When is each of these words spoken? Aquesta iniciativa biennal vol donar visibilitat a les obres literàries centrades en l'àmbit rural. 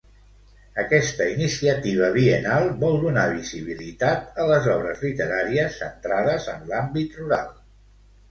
Aquesta 0.83 1.25
iniciativa 1.31 2.07
biennal 2.15 2.69
vol 2.83 2.95
donar 3.03 3.25
visibilitat 3.35 4.41
a 4.43 4.47
les 4.53 4.69
obres 4.77 5.05
literàries 5.09 5.77
centrades 5.83 6.51
en 6.57 6.65
l'àmbit 6.73 7.21
rural. 7.21 7.53